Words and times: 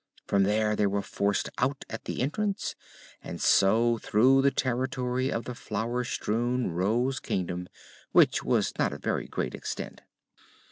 From 0.25 0.41
there 0.45 0.75
they 0.75 0.87
were 0.87 1.03
forced 1.03 1.49
out 1.59 1.85
at 1.87 2.05
the 2.05 2.21
entrance 2.23 2.73
and 3.23 3.39
so 3.39 3.99
through 3.99 4.41
the 4.41 4.49
territory 4.49 5.31
of 5.31 5.45
the 5.45 5.53
flower 5.53 6.03
strewn 6.03 6.71
Rose 6.71 7.19
Kingdom, 7.19 7.69
which 8.11 8.43
was 8.43 8.73
not 8.79 8.93
of 8.93 9.03
very 9.03 9.27
great 9.27 9.53
extent. 9.53 10.01